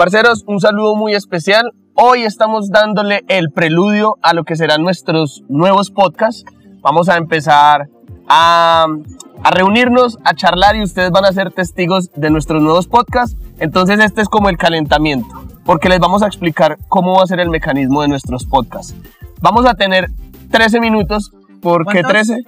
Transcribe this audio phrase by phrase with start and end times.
[0.00, 1.74] Parceros, un saludo muy especial.
[1.92, 6.46] Hoy estamos dándole el preludio a lo que serán nuestros nuevos podcasts.
[6.80, 7.90] Vamos a empezar
[8.26, 8.86] a,
[9.44, 13.36] a reunirnos, a charlar y ustedes van a ser testigos de nuestros nuevos podcasts.
[13.58, 15.28] Entonces este es como el calentamiento,
[15.66, 18.94] porque les vamos a explicar cómo va a ser el mecanismo de nuestros podcasts.
[19.42, 20.06] Vamos a tener
[20.50, 21.30] 13 minutos.
[21.60, 22.28] ¿Por qué ¿Cuántos?
[22.28, 22.44] 13?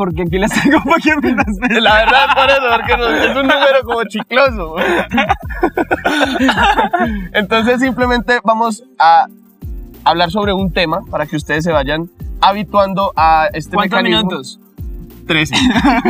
[0.00, 1.84] Porque aquí las tengo para que me las vean.
[1.84, 4.76] La verdad, por eso, porque no- es un número como chicloso.
[7.32, 9.26] Entonces, simplemente vamos a
[10.04, 12.08] hablar sobre un tema para que ustedes se vayan
[12.40, 14.22] habituando a este ¿Cuántos mecanismo.
[14.28, 14.58] minutos?
[15.26, 15.54] 13.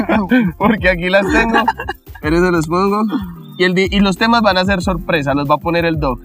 [0.58, 1.64] porque aquí las tengo,
[2.22, 3.02] pero se los pongo.
[3.58, 5.98] Y, el di- y los temas van a ser sorpresa, los va a poner el
[5.98, 6.20] doc.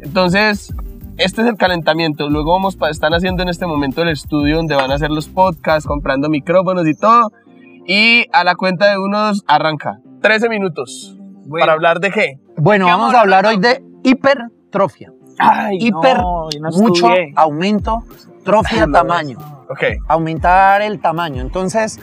[0.00, 0.72] Entonces,
[1.20, 2.30] este es el calentamiento.
[2.30, 5.28] Luego vamos a están haciendo en este momento el estudio donde van a hacer los
[5.28, 7.30] podcasts, comprando micrófonos y todo.
[7.86, 10.00] Y a la cuenta de unos arranca.
[10.22, 11.16] 13 minutos.
[11.46, 11.62] Bueno.
[11.62, 12.38] ¿Para hablar de qué?
[12.56, 15.12] Bueno, ¿Qué vamos a hablar hoy de hipertrofia.
[15.38, 18.02] Ay, Hiper, no, mucho aumento,
[18.44, 19.38] trofia, tamaño.
[19.70, 19.84] Ok.
[20.08, 21.40] Aumentar el tamaño.
[21.40, 21.98] Entonces,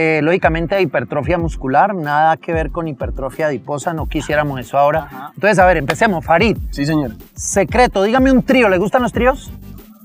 [0.00, 5.00] eh, lógicamente, hipertrofia muscular, nada que ver con hipertrofia adiposa, no quisiéramos eso ahora.
[5.10, 5.32] Ajá.
[5.34, 6.24] Entonces, a ver, empecemos.
[6.24, 7.12] Farid, Sí, señor.
[7.34, 9.50] secreto, dígame un trío, ¿le gustan los tríos?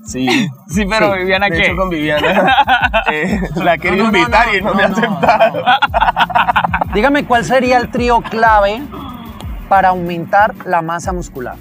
[0.04, 0.48] Sí.
[0.68, 1.66] Sí, pero Sí, Viviana, De ¿qué?
[1.66, 2.54] hecho, con Viviana.
[3.12, 5.64] eh, la No, no, no, invitar no, y no, me aceptado.
[6.92, 8.82] Dígame cuál sería el trío clave
[9.68, 11.54] para aumentar la masa muscular.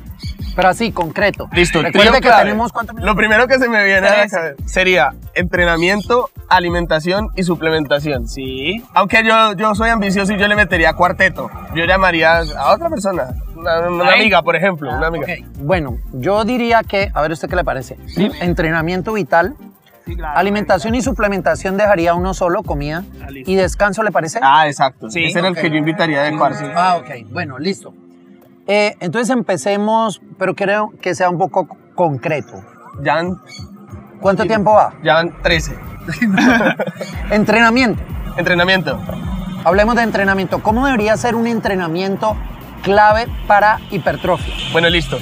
[0.56, 1.50] Pero así, concreto.
[1.54, 2.44] Listo, Recuerde que clave.
[2.44, 7.44] tenemos cuántos Lo primero que se me viene a la cabeza sería entrenamiento, alimentación y
[7.44, 8.28] suplementación.
[8.28, 8.84] Sí.
[8.94, 11.50] Aunque yo, yo soy ambicioso y yo le metería cuarteto.
[11.76, 15.26] Yo llamaría a otra persona, una, una amiga, por ejemplo, una amiga.
[15.26, 17.98] Ok, Bueno, yo diría que, a ver usted qué le parece.
[18.42, 19.56] Entrenamiento vital,
[20.06, 20.38] Sí, claro.
[20.38, 23.04] alimentación y suplementación dejaría uno solo, comida.
[23.22, 23.28] Ah.
[23.32, 24.40] Y descanso le parece.
[24.44, 25.10] Ah, exacto.
[25.10, 25.24] Sí.
[25.24, 26.60] Ese era el que yo invitaría de cuarto.
[26.76, 27.94] Ah, ok, bueno, listo.
[28.68, 32.64] Eh, entonces empecemos, pero creo que sea un poco concreto.
[33.04, 33.42] Van,
[34.22, 34.94] ¿Cuánto tiempo va?
[35.04, 35.78] ya van 13.
[37.32, 38.02] Entrenamiento.
[38.38, 39.00] Entrenamiento.
[39.64, 40.62] Hablemos de entrenamiento.
[40.62, 42.36] ¿Cómo debería ser un entrenamiento
[42.82, 44.54] clave para hipertrofia?
[44.72, 45.18] Bueno, listo.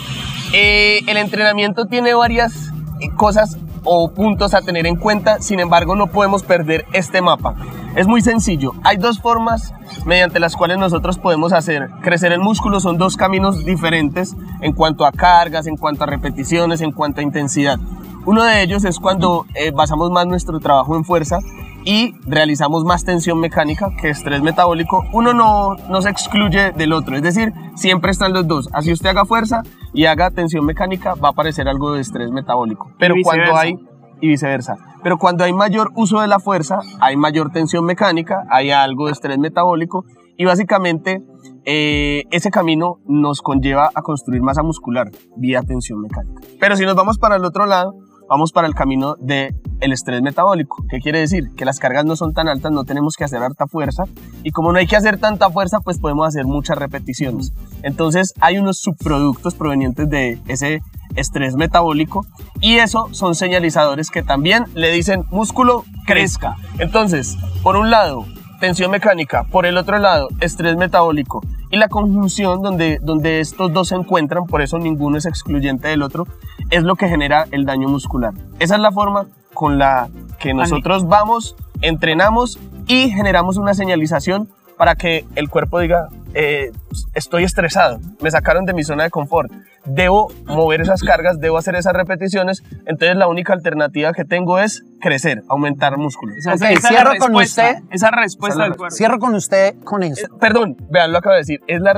[0.54, 5.96] Eh, el entrenamiento tiene varias eh, cosas o puntos a tener en cuenta, sin embargo
[5.96, 7.56] no podemos perder este mapa.
[7.96, 9.74] Es muy sencillo, hay dos formas
[10.06, 15.06] mediante las cuales nosotros podemos hacer crecer el músculo, son dos caminos diferentes en cuanto
[15.06, 17.80] a cargas, en cuanto a repeticiones, en cuanto a intensidad.
[18.26, 21.40] Uno de ellos es cuando eh, basamos más nuestro trabajo en fuerza
[21.84, 25.04] y realizamos más tensión mecánica que estrés metabólico.
[25.12, 28.70] Uno no, no se excluye del otro, es decir, siempre están los dos.
[28.72, 29.64] Así usted haga fuerza
[29.94, 32.92] y haga tensión mecánica, va a aparecer algo de estrés metabólico.
[32.98, 33.78] Pero cuando hay
[34.22, 34.78] y viceversa.
[35.04, 39.14] Pero cuando hay mayor uso de la fuerza, hay mayor tensión mecánica, hay algo de
[39.14, 40.06] estrés metabólico
[40.38, 41.22] y básicamente
[41.66, 46.42] eh, ese camino nos conlleva a construir masa muscular vía tensión mecánica.
[46.60, 47.96] Pero si nos vamos para el otro lado,
[48.32, 50.86] vamos para el camino del el estrés metabólico.
[50.90, 51.52] ¿Qué quiere decir?
[51.58, 54.06] Que las cargas no son tan altas, no tenemos que hacer harta fuerza
[54.42, 57.52] y como no hay que hacer tanta fuerza, pues podemos hacer muchas repeticiones.
[57.84, 60.80] Entonces hay unos subproductos provenientes de ese
[61.18, 62.26] estrés metabólico
[62.62, 66.56] y eso son señalizadores que también le dicen músculo crezca.
[66.80, 68.26] Entonces, por un lado,
[68.62, 73.90] tensión mecánica, por el otro lado, estrés metabólico y la conjunción donde, donde estos dos
[73.90, 76.28] se encuentran, por eso ninguno es excluyente del otro,
[76.70, 78.34] es lo que genera el daño muscular.
[78.60, 84.96] Esa es la forma con la que nosotros vamos, entrenamos y generamos una señalización para
[84.96, 86.72] que el cuerpo diga, eh,
[87.14, 89.52] estoy estresado, me sacaron de mi zona de confort,
[89.86, 94.84] debo mover esas cargas, debo hacer esas repeticiones, entonces la única alternativa que tengo es
[95.00, 96.34] crecer, aumentar músculo.
[96.36, 97.70] Esa, Ok, esa cierro con respuesta.
[97.72, 97.84] usted.
[97.92, 98.92] Esa respuesta Esa del.
[98.92, 100.28] Cierro con usted con Eh, eso.
[100.40, 101.94] Perdón, vean, lo acabo de decir, es la,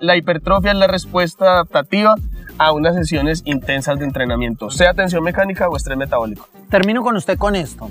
[0.00, 2.14] la hipertrofia es la respuesta adaptativa
[2.58, 6.48] a unas sesiones intensas de entrenamiento, sea tensión mecánica o estrés metabólico.
[6.68, 7.90] Termino con usted con esto.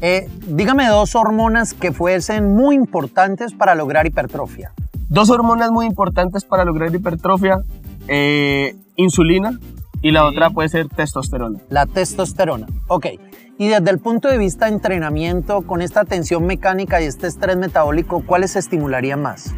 [0.00, 4.72] Eh, dígame dos hormonas que fuesen muy importantes para lograr hipertrofia.
[5.10, 7.58] Dos hormonas muy importantes para lograr hipertrofia,
[8.06, 9.58] eh, insulina
[10.02, 10.26] y la Sí.
[10.28, 11.58] otra puede ser testosterona.
[11.68, 12.68] La testosterona.
[12.86, 13.06] Ok.
[13.58, 17.56] Y desde el punto de vista de entrenamiento, con esta tensión mecánica y este estrés
[17.56, 19.52] metabólico, ¿cuáles se estimularían más?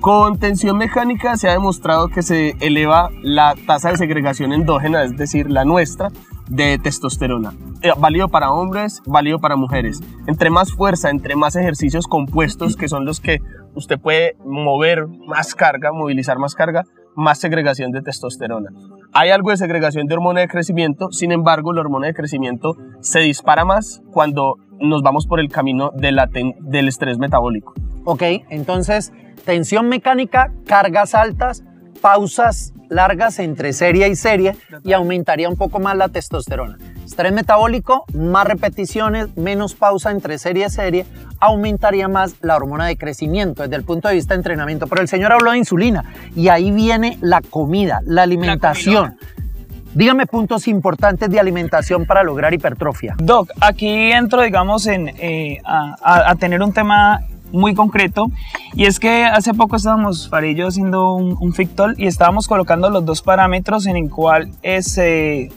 [0.00, 5.16] Con tensión mecánica se ha demostrado que se eleva la tasa de segregación endógena, es
[5.16, 6.10] decir, la nuestra,
[6.48, 7.54] de testosterona.
[7.82, 10.00] Eh, válido para hombres, válido para mujeres.
[10.28, 13.40] Entre más fuerza, entre más ejercicios compuestos, que son los que
[13.74, 16.84] usted puede mover más carga, movilizar más carga,
[17.14, 18.70] más segregación de testosterona.
[19.12, 23.20] Hay algo de segregación de hormona de crecimiento, sin embargo, la hormona de crecimiento se
[23.20, 27.74] dispara más cuando nos vamos por el camino del estrés metabólico.
[28.04, 29.12] Ok, entonces,
[29.44, 31.62] tensión mecánica, cargas altas,
[32.02, 34.54] pausas largas entre serie y serie
[34.84, 36.76] y aumentaría un poco más la testosterona.
[37.06, 41.06] Estrés metabólico, más repeticiones, menos pausa entre serie y serie,
[41.40, 44.86] aumentaría más la hormona de crecimiento desde el punto de vista de entrenamiento.
[44.86, 46.04] Pero el señor habló de insulina
[46.36, 49.16] y ahí viene la comida, la alimentación.
[49.94, 53.14] Dígame puntos importantes de alimentación para lograr hipertrofia.
[53.18, 57.20] Doc, aquí entro, digamos, en, eh, a, a- a tener un tema
[57.52, 58.26] muy concreto
[58.74, 63.04] y es que hace poco estábamos Farillo haciendo un, un fictol y estábamos colocando los
[63.04, 65.50] dos parámetros en el cual es eh,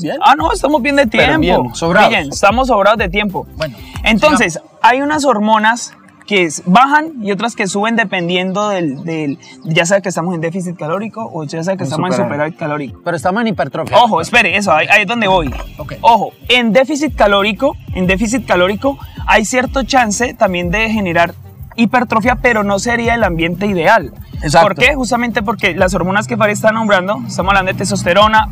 [0.00, 0.16] Bien.
[0.24, 2.10] ah no estamos bien de tiempo bien, sobrados.
[2.10, 5.94] Bien, estamos sobrados de tiempo Bueno, entonces hay unas hormonas
[6.26, 10.76] que bajan y otras que suben dependiendo del, del- ya sea que estamos en déficit
[10.78, 12.56] calórico o ya sea que En estamos en superávit.
[12.56, 13.96] calórico pero estamos en hipertrofia.
[13.98, 15.52] Ojo, espere, eso, ahí, ahí es donde voy.
[16.00, 21.34] Ojo, en déficit calórico, en déficit calórico hay cierto chance también de generar
[21.76, 24.12] hipertrofia, pero no sería el ambiente ideal.
[24.42, 24.68] Exacto.
[24.68, 24.94] ¿Por qué?
[24.94, 28.48] Justamente porque las hormonas que Farid está nombrando, estamos hablando de testosterona,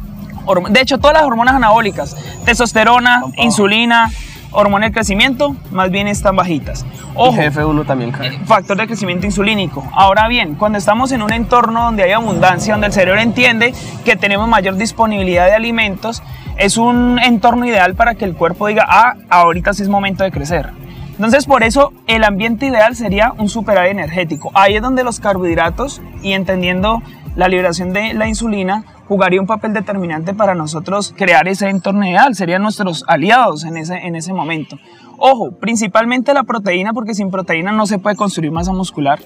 [0.71, 4.11] de hecho todas las hormonas anabólicas, testosterona, insulina,
[4.53, 6.85] hormona del crecimiento, más bien están bajitas.
[6.85, 8.39] Y Ojo, GF1 también cae.
[8.45, 9.85] factor de crecimiento insulínico.
[9.93, 14.17] Ahora bien, cuando estamos en un entorno donde hay abundancia, donde el cerebro entiende que
[14.17, 16.23] tenemos mayor disponibilidad de alimentos,
[16.57, 20.31] es un entorno ideal para que el cuerpo diga, ah, ahorita sí es momento de
[20.31, 20.71] crecer.
[21.13, 24.51] Entonces, por eso el ambiente ideal sería un superávit energético.
[24.55, 27.03] Ahí es donde los carbohidratos y entendiendo
[27.37, 32.35] la liberación de la insulina jugaría un papel determinante para nosotros crear ese entorno ideal.
[32.35, 34.79] Serían nuestros aliados en ese, en ese momento.
[35.19, 39.21] Ojo, principalmente la proteína, porque sin proteína no se puede construir masa muscular.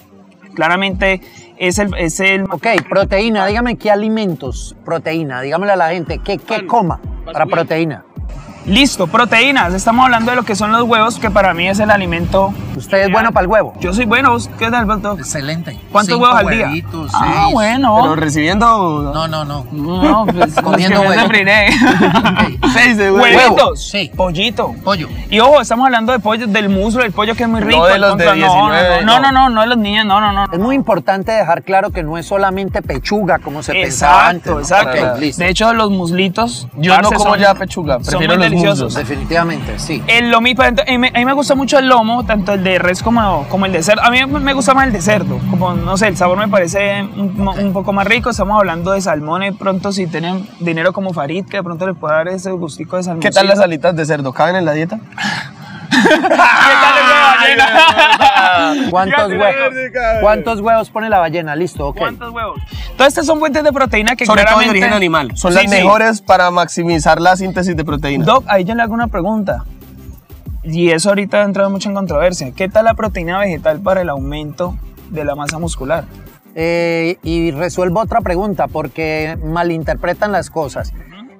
[0.54, 1.20] Claramente
[1.56, 6.38] es el, es el Ok, proteína, dígame qué alimentos, proteína, dígamele a la gente, ¿qué,
[6.38, 8.04] qué coma para proteína?
[8.66, 9.72] Listo, proteínas.
[9.74, 12.52] Estamos hablando de lo que son los huevos, que para mí es el alimento.
[12.74, 13.72] ¿Usted es bueno para el huevo?
[13.78, 15.12] Yo soy bueno, ¿vos ¿qué tal, Balto?
[15.12, 15.78] Excelente.
[15.92, 16.66] ¿Cuántos Cinco huevos al día?
[16.66, 17.52] huevitos, ah, seis.
[17.54, 17.98] bueno.
[18.02, 19.64] Pero recibiendo No, no, no.
[19.70, 21.20] No, pues Comiendo los que me huevo.
[21.20, 21.68] sembriré.
[22.74, 23.22] seis de huevo.
[23.24, 24.10] Huevitos, Sí.
[24.16, 24.74] pollito.
[24.82, 25.08] Pollo.
[25.30, 27.86] Y ojo, estamos hablando de pollo, del muslo, del pollo que es muy rico.
[27.86, 29.32] de el los de contra- no, 19, no, no, no.
[29.32, 30.44] no, no, no de los niños, no, no, no.
[30.52, 34.52] Es muy importante dejar claro que no es solamente pechuga como se pensaba antes.
[34.52, 34.60] Exacto, ¿no?
[34.60, 35.14] exacto.
[35.14, 35.42] Ok, listo.
[35.44, 36.66] De hecho, los muslitos.
[36.76, 38.94] Yo no parce, como son- ya pechuga, son prefiero muy los deliciosos.
[38.94, 40.02] Definitivamente, sí.
[40.06, 42.78] El lomito, a mí, me- a mí me gusta mucho el lomo, tanto el de
[42.78, 44.02] res como, como el de cerdo.
[44.02, 47.02] A mí me gusta más el de cerdo, como no sé, el sabor me parece
[47.02, 48.30] un, un poco más rico.
[48.30, 51.94] Estamos hablando de salmón, y pronto si tienen dinero como Farid, que de pronto le
[51.94, 53.20] pueda dar ese gustico de salmón.
[53.20, 54.32] ¿Qué tal las alitas de cerdo?
[54.32, 54.98] ¿Caben en la dieta?
[58.90, 59.74] ¿Cuántos, huevos.
[60.20, 61.54] ¿Cuántos huevos pone la ballena?
[61.56, 61.98] Listo, ok.
[61.98, 62.60] ¿Cuántos huevos?
[62.96, 64.78] Todas estas son fuentes de proteína que Sobre todo de claramente...
[64.84, 65.36] origen animal.
[65.36, 65.70] Son Sí, las sí.
[65.70, 68.24] mejores para maximizar la síntesis de proteína.
[68.24, 69.64] Doc, ahí yo le hago una pregunta.
[70.62, 72.50] Y eso ahorita ha entrado mucho en controversia.
[72.52, 74.76] ¿Qué tal la proteína vegetal para el aumento
[75.10, 76.04] de la masa muscular?
[76.54, 80.92] Eh, y resuelvo otra pregunta porque malinterpretan las cosas.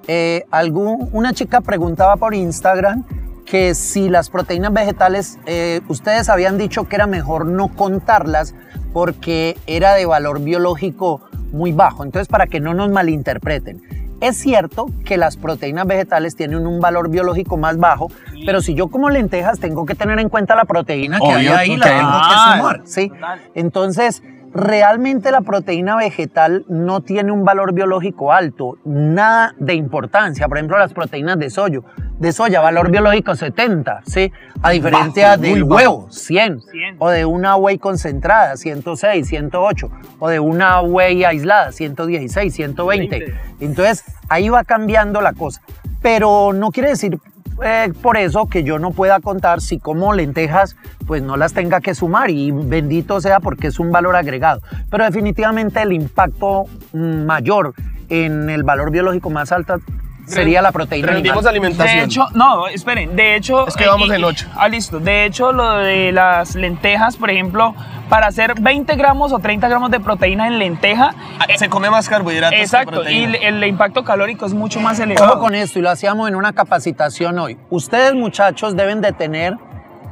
[0.07, 3.03] Eh, algún- una chica preguntaba por Instagram
[3.49, 8.53] que si las proteínas vegetales, eh, ustedes habían dicho que era mejor no contarlas
[8.93, 11.21] porque era de valor biológico
[11.53, 12.03] muy bajo.
[12.03, 13.81] Entonces, para que no nos malinterpreten.
[14.19, 18.11] Es cierto que las proteínas vegetales tienen un valor biológico más bajo,
[18.47, 21.77] pero si yo como lentejas tengo que tener en cuenta la proteína que hay ahí,
[21.77, 22.81] la que- tengo Ah, que sumar.
[22.85, 23.09] ¿sí?
[23.09, 23.41] total.
[23.53, 24.23] Entonces,
[24.57, 30.47] realmente la proteína vegetal no tiene un valor biológico alto, nada de importancia.
[30.47, 31.81] Por ejemplo, las proteínas de soya,
[32.17, 34.31] de soya, valor biológico 70, ¿sí?
[34.63, 36.95] A diferencia del huevo, 100, 100.
[36.97, 43.19] o de una whey concentrada, 106, 108, o de una whey aislada, 116, 120.
[43.19, 43.39] 20.
[43.59, 45.61] Entonces, ahí va cambiando la cosa.
[46.01, 47.19] Pero no quiere decir
[47.63, 51.81] eh, por eso que yo no pueda contar si como lentejas, pues no las tenga
[51.81, 54.61] que sumar y bendito sea porque es un valor agregado.
[54.89, 57.73] Pero definitivamente el impacto mm, mayor
[58.09, 59.79] en el valor biológico más alto
[60.27, 61.51] sería la proteína Rendimos animal.
[61.51, 61.97] alimentación.
[61.99, 63.67] De hecho, no, esperen, de hecho...
[63.67, 64.47] Es que vamos en ocho.
[64.55, 64.99] Ah, listo.
[64.99, 67.73] De hecho, lo de las lentejas, por ejemplo,
[68.09, 72.07] para hacer 20 gramos o 30 gramos de proteína en lenteja, Ah, se come más
[72.09, 72.55] carbohidratos.
[72.57, 75.33] que exacto, y el impacto calórico es mucho más elevado.
[75.33, 77.57] Ojo con esto y lo hacíamos en una capacitación hoy.
[77.69, 79.55] Ustedes muchachos deben de tener,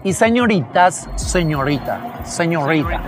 [0.04, 3.02] y señoritas, señorita, señorita,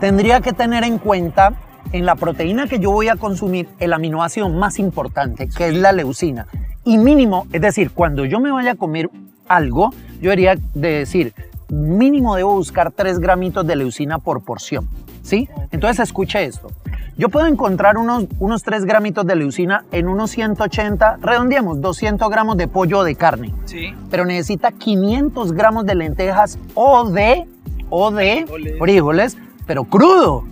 [0.00, 1.52] tendría que tener en cuenta
[1.92, 5.92] en la proteína que yo voy a consumir el aminoácido más importante, que es la
[5.92, 6.46] leucina.
[6.84, 9.10] Y mínimo, es decir, cuando yo me vaya a comer
[9.48, 11.34] algo, yo debería de decir,
[11.68, 14.88] mínimo debo buscar 3 gramitos de leucina por porción.
[15.22, 15.48] ¿Sí?
[15.70, 16.68] Entonces escuche esto.
[17.16, 22.56] Yo puedo encontrar unos, unos 3 gramitos de leucina en unos 180, redondeamos, 200 gramos
[22.56, 23.52] de pollo o de carne.
[23.66, 23.94] Sí.
[24.10, 27.46] Pero necesita 500 gramos de lentejas o de,
[27.90, 28.46] o de
[28.78, 30.44] frijoles, pero crudo.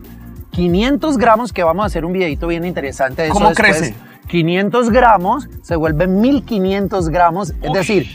[0.58, 3.78] 500 gramos, que vamos a hacer un videito bien interesante de eso ¿Cómo después.
[3.78, 3.94] crece?
[4.26, 8.08] 500 gramos se vuelven 1500 gramos, es decir,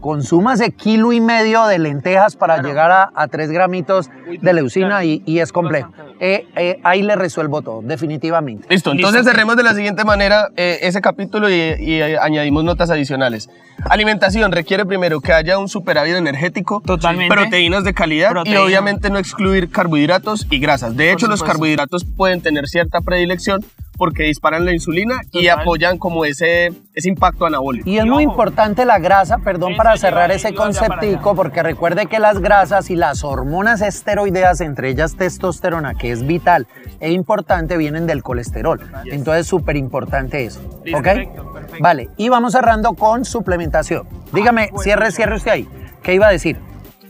[0.00, 4.08] consúmase kilo y medio de lentejas para llegar a, a 3 gramitos
[4.40, 5.90] de leucina y, y es complejo.
[6.22, 8.66] Eh, eh, ahí le resuelvo todo, definitivamente.
[8.68, 12.90] Listo, entonces cerremos de la siguiente manera eh, ese capítulo y, y, eh, añadimos notas
[12.90, 13.48] adicionales.
[13.88, 17.34] Alimentación requiere primero que haya un superávit energético, Totalmente.
[17.34, 18.60] proteínas de calidad Proteína.
[18.60, 20.94] y obviamente no excluir carbohidratos y grasas.
[20.94, 23.64] De hecho, los carbohidratos pueden tener cierta predilección
[23.96, 25.60] porque disparan la insulina y Total.
[25.60, 27.86] apoyan como ese, ese impacto anabólico.
[27.88, 32.18] Y es Y muy importante la grasa, perdón, para cerrar ese conceptico, porque recuerde que
[32.18, 36.66] las grasas y las hormonas esteroideas, entre ellas testosterona, que es vital
[37.00, 38.80] e importante, vienen del colesterol.
[39.06, 40.60] Entonces, súper importante eso.
[40.94, 41.02] ¿Ok?
[41.02, 41.82] perfecto, perfecto.
[41.82, 44.06] Vale, y vamos cerrando con suplementación.
[44.32, 44.82] Dígame, bueno.
[44.82, 45.68] cierre, cierre usted ahí.
[46.02, 46.56] ¿Qué iba a decir?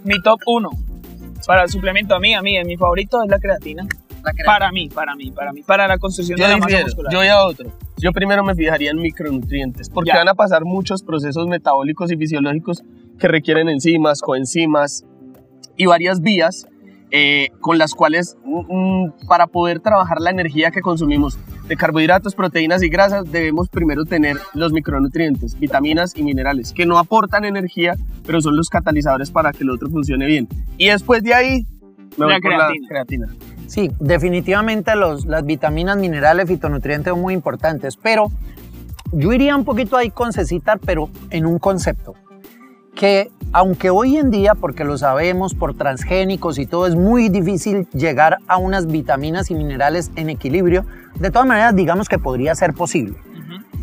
[0.05, 0.71] Mi top 1
[1.47, 3.87] para el suplemento a mí, a mí, mi favorito es la creatina.
[4.45, 7.11] Para mí, para mí, para mí, para la construcción Yo de la masa muscular.
[7.13, 7.71] yo voy a otro.
[7.97, 10.19] Yo primero me fijaría en micronutrientes, porque Ya.
[10.19, 12.83] van a pasar muchos procesos metabólicos y fisiológicos
[13.19, 15.05] que requieren enzimas, coenzimas
[15.77, 16.67] y varias vías
[17.11, 22.83] eh, con las cuales mm, para poder trabajar la energía que consumimos de carbohidratos, proteínas
[22.83, 27.95] y grasas debemos primero tener los micronutrientes, vitaminas y minerales, que no aportan energía,
[28.27, 30.49] pero son los catalizadores para que el otro funcione bien.
[30.77, 31.67] Y después de ahí
[32.17, 32.83] me voy La por creatina.
[32.83, 33.29] la creatina.
[33.67, 38.33] Sí, definitivamente los, las vitaminas, minerales, fitonutrientes son muy importantes, pero
[39.13, 42.15] yo iría un poquito ahí con Cecitar, pero en un concepto.
[42.97, 47.89] Que aunque hoy en día, porque lo sabemos por transgénicos y todo, es muy difícil
[47.93, 50.85] llegar a unas vitaminas y minerales en equilibrio,
[51.19, 53.17] de todas maneras digamos que podría ser posible.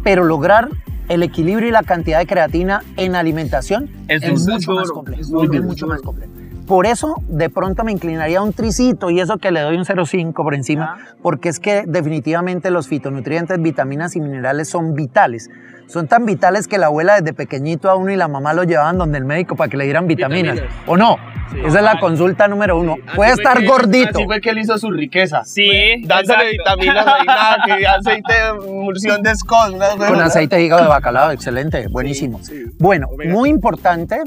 [0.04, 0.70] Pero lograr
[1.10, 5.22] el equilibrio y la cantidad de creatina en alimentación Es mucho más complejo.
[5.22, 5.96] es Es, duro, es mucho duro.
[5.96, 6.32] más complejo.
[6.68, 9.86] Por eso, de pronto me inclinaría a un tricito y eso que le doy un
[9.86, 15.50] 0,5 por encima, porque es que definitivamente los fitonutrientes, vitaminas y minerales son vitales.
[15.88, 18.98] Son tan vitales que la abuela desde pequeñito a uno y la mamá lo llevaban
[18.98, 20.56] donde el médico para que le dieran vitaminas.
[20.56, 20.84] Vitaminas.
[20.86, 21.16] ¿O no?
[21.54, 21.60] Sí.
[21.60, 22.00] Esa es la Total.
[22.02, 22.98] consulta número uno.
[23.16, 24.10] Puede estar que- gordito.
[24.18, 25.46] Así fue que él hizo su riqueza.
[25.46, 26.82] Sí, Dándole exacto.
[26.82, 29.74] vitaminas ahí, nada, que aceite de emulsión de Scott.
[29.74, 32.42] una Con aceite de hígado de bacalao, excelente, buenísimo.
[32.44, 32.66] sí.
[32.78, 34.20] Bueno, Omega muy importante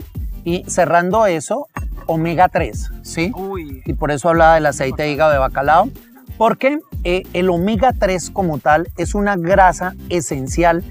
[0.44, 1.66] y cerrando eso,
[2.10, 3.32] omega 3, ¿sí?
[3.34, 3.82] Uy.
[3.86, 5.88] y por eso hablaba del aceite de hígado de bacalao,
[6.36, 10.82] porque eh, el omega 3 como tal es una grasa esencial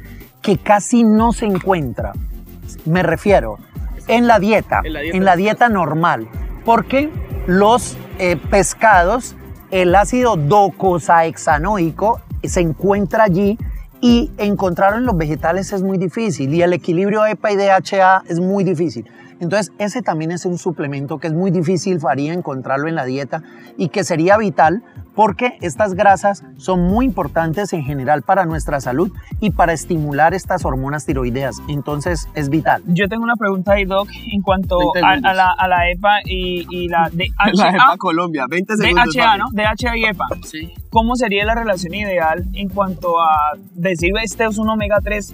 [0.41, 2.13] que casi no se encuentra.
[2.85, 3.57] Me refiero
[4.07, 5.17] en la dieta, En la dieta.
[5.17, 6.27] en la dieta normal,
[6.65, 7.09] porque
[7.47, 9.35] los eh, pescados,
[9.71, 13.57] el ácido docosahexanoico se encuentra allí
[14.01, 18.39] y encontrarlo en los vegetales es muy difícil y el equilibrio EPA y DHA es
[18.39, 19.05] muy difícil.
[19.39, 23.41] Entonces, ese también es un suplemento que es muy difícil, Faría, encontrarlo en la dieta
[23.77, 24.83] y que sería vital
[25.15, 30.63] porque estas grasas son muy importantes en general para nuestra salud y para estimular estas
[30.63, 31.57] hormonas tiroideas.
[31.67, 32.81] Entonces, es vital.
[32.85, 36.65] Yo tengo una pregunta ahí, Doc, en cuanto 20 a, la, a la EPA y,
[36.69, 37.51] y la DHA.
[37.53, 39.13] La EPA Colombia, 20 segundos.
[39.13, 39.37] DHA.
[39.37, 39.45] ¿no?
[39.51, 40.25] DHA y EPA.
[40.43, 40.73] Sí.
[40.89, 45.33] ¿Cómo sería la relación ideal en cuanto a decir este es un omega 3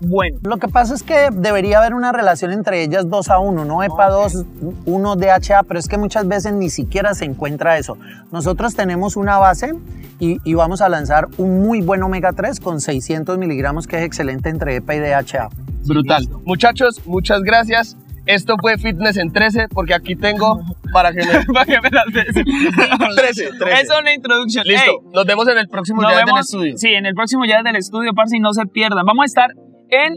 [0.00, 0.38] bueno?
[0.42, 3.82] Lo que pasa es que debería haber una relación entre ellas dos a uno, no
[3.82, 4.44] EPA 2,
[4.86, 7.96] 1 DHA, pero es que muchas veces ni siquiera se encuentra eso.
[8.32, 9.74] Nosotros tenemos una base
[10.18, 14.04] y, y vamos a lanzar un muy buen omega 3 con 600 miligramos, que es
[14.04, 15.48] excelente entre EPA y DHA.
[15.86, 16.28] Brutal.
[16.44, 17.96] Muchachos, muchas gracias.
[18.26, 20.60] Esto fue Fitness en 13, porque aquí tengo
[20.92, 21.44] para que me...
[21.52, 22.26] Para que me las des.
[22.26, 22.44] 13,
[23.58, 23.82] 13.
[23.82, 24.64] Eso es una introducción.
[24.66, 26.76] Listo, Ey, nos vemos en el próximo ya del estudio.
[26.76, 29.04] Sí, en el próximo ya del estudio, parce, y no se pierdan.
[29.04, 29.50] Vamos a estar
[29.90, 30.16] en,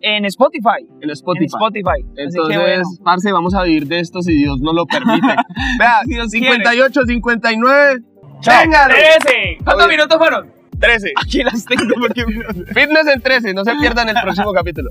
[0.00, 0.86] en Spotify.
[1.00, 1.40] En Spotify.
[1.40, 2.04] En Spotify.
[2.16, 2.82] Entonces, bueno.
[3.04, 5.26] parce, vamos a vivir de esto si Dios nos lo permite.
[5.78, 6.56] Vea, Dios quiere.
[6.56, 8.00] 58, 59.
[8.40, 8.60] Chao.
[8.62, 8.94] ¡Véngale!
[8.94, 9.58] 13.
[9.64, 9.96] ¿Cuántos Oye.
[9.96, 10.52] minutos fueron?
[10.78, 11.12] 13.
[11.22, 12.24] Aquí las tengo porque...
[12.74, 14.90] Fitness en 13, no se pierdan el próximo capítulo.